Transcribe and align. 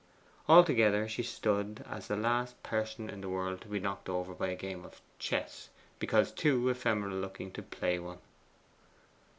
Altogether 0.49 1.07
she 1.07 1.21
stood 1.21 1.85
as 1.87 2.07
the 2.07 2.15
last 2.15 2.63
person 2.63 3.07
in 3.07 3.21
the 3.21 3.29
world 3.29 3.61
to 3.61 3.67
be 3.67 3.79
knocked 3.79 4.09
over 4.09 4.33
by 4.33 4.47
a 4.47 4.55
game 4.55 4.83
of 4.83 4.99
chess, 5.19 5.69
because 5.99 6.31
too 6.31 6.67
ephemeral 6.69 7.15
looking 7.19 7.51
to 7.51 7.61
play 7.61 7.99
one. 7.99 8.17